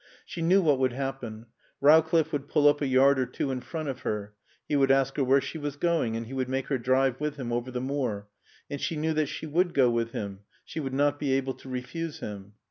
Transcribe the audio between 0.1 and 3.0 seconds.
She knew what would happen. Rowcliffe would pull up a